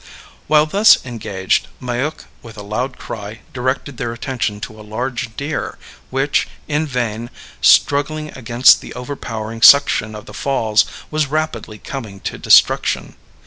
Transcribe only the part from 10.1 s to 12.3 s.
of the falls, was rapidly coming